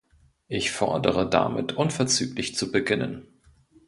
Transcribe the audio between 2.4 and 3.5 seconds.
zu beginnen.